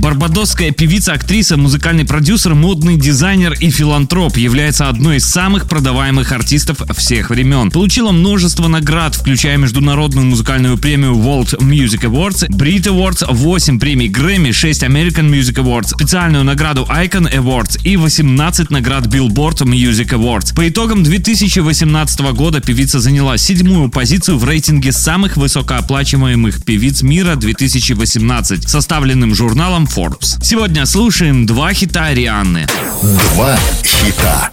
[0.00, 6.80] Барбадосская певица, актриса, музыкальный продюсер, модный дизайнер и филантроп является одной из самых продаваемых артистов
[6.96, 7.70] всех времен.
[7.70, 14.52] Получила множество наград, включая международную музыкальную премию World Music Awards, Brit Awards, 8 премий Grammy,
[14.52, 20.54] 6 American Music Awards, специальную награду Icon Awards и 18 наград Billboard Music Awards.
[20.54, 28.66] По итогам 2018 года певица заняла седьмую позицию в рейтинге самых высокооплачиваемых певиц мира 2018,
[28.66, 30.38] составленным журналом Forbes.
[30.42, 32.66] Сегодня слушаем два хита Рианны.
[33.34, 34.48] Два хита.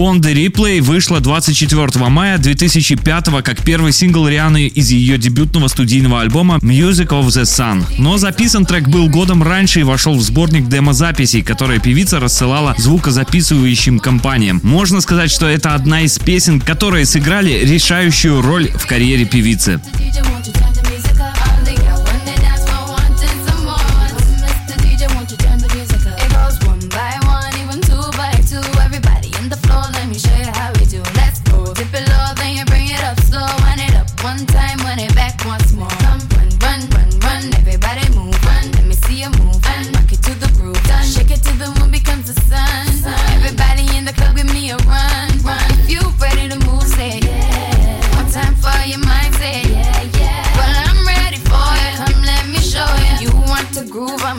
[0.00, 6.56] Ponde Replay вышла 24 мая 2005 как первый сингл Рианы из ее дебютного студийного альбома
[6.62, 7.84] Music of the Sun.
[7.98, 13.98] Но записан трек был годом раньше и вошел в сборник демозаписей, которые певица рассылала звукозаписывающим
[13.98, 14.60] компаниям.
[14.62, 19.82] Можно сказать, что это одна из песен, которые сыграли решающую роль в карьере певицы.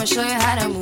[0.02, 0.81] I'ma show you how to move.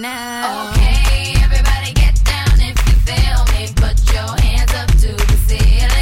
[0.00, 0.70] Now.
[0.70, 3.68] Okay, everybody get down if you feel me.
[3.74, 5.97] Put your hands up to the ceiling.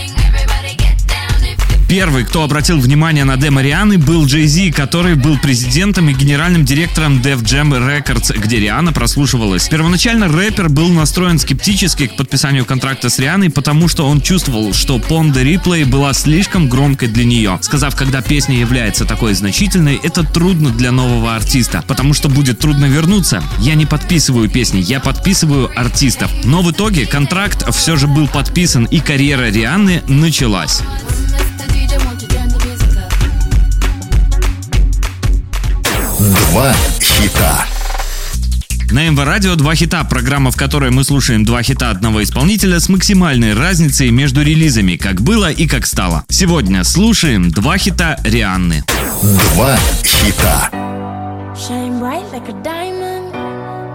[1.97, 6.63] Первый, кто обратил внимание на демо Рианы, был Джей Зи, который был президентом и генеральным
[6.63, 9.67] директором Def Jam Records, где Риана прослушивалась.
[9.71, 14.99] Первоначально рэпер был настроен скептически к подписанию контракта с Рианой, потому что он чувствовал, что
[14.99, 17.59] Ponde Replay была слишком громкой для нее.
[17.63, 22.85] Сказав, когда песня является такой значительной, это трудно для нового артиста, потому что будет трудно
[22.85, 23.43] вернуться.
[23.59, 26.31] Я не подписываю песни, я подписываю артистов.
[26.45, 30.83] Но в итоге контракт все же был подписан, и карьера Рианы началась.
[36.19, 37.67] Два хита.
[38.91, 42.89] На МВ Радио два хита, программа, в которой мы слушаем два хита одного исполнителя с
[42.89, 46.25] максимальной разницей между релизами, как было и как стало.
[46.31, 48.83] Сегодня слушаем два хита Рианны.
[49.23, 50.71] Два хита.
[51.55, 53.06] Shine bright like a diamond.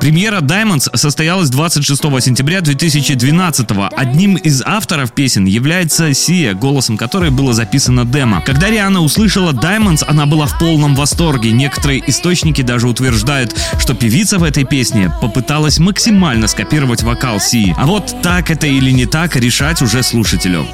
[0.01, 3.87] Премьера Diamonds состоялась 26 сентября 2012 -го.
[3.95, 8.41] Одним из авторов песен является Сия, голосом которой было записано демо.
[8.43, 11.51] Когда Риана услышала Diamonds, она была в полном восторге.
[11.51, 17.75] Некоторые источники даже утверждают, что певица в этой песне попыталась максимально скопировать вокал Сии.
[17.77, 20.65] А вот так это или не так, решать уже слушателю.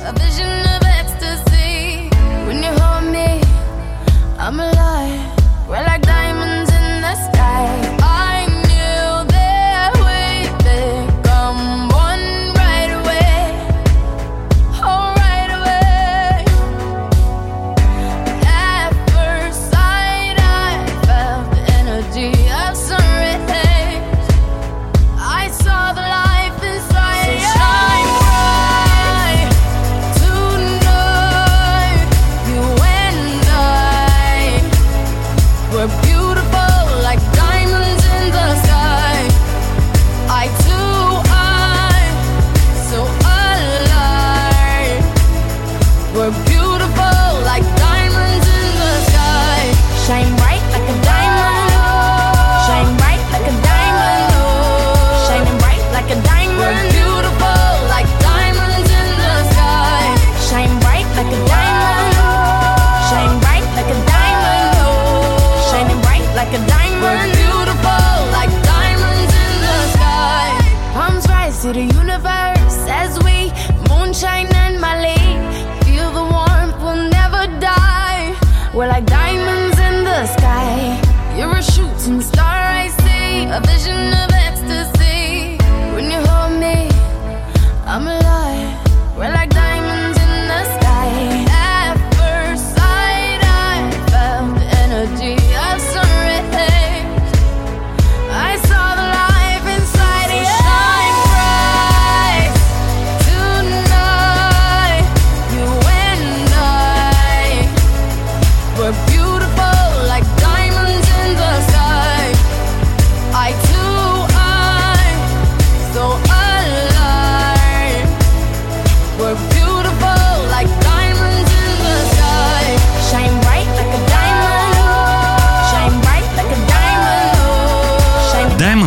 [78.78, 81.02] We're like diamonds in the sky.
[81.36, 83.46] You're a shooting star, I see.
[83.46, 84.47] A vision of ecstasy.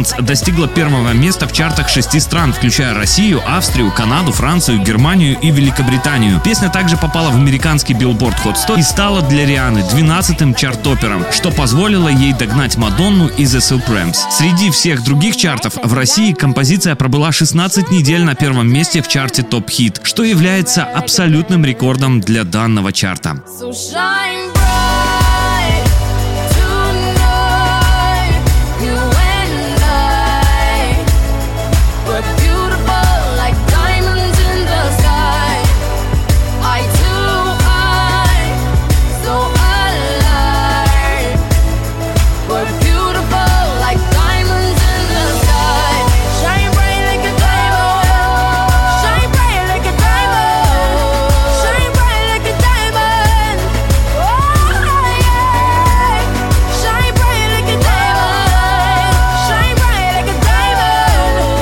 [0.00, 5.50] Diamonds достигла первого места в чартах шести стран, включая Россию, Австрию, Канаду, Францию, Германию и
[5.50, 6.41] Великобританию.
[6.44, 11.50] Песня также попала в американский Billboard Hot 100 и стала для Рианы 12-м чарт-топером, что
[11.50, 14.17] позволило ей догнать Мадонну и The Supremes.
[14.31, 19.43] Среди всех других чартов в России композиция пробыла 16 недель на первом месте в чарте
[19.43, 23.43] Топ Хит, что является абсолютным рекордом для данного чарта.
[23.61, 24.50] So